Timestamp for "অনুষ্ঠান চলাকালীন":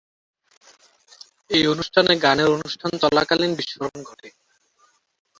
2.49-3.51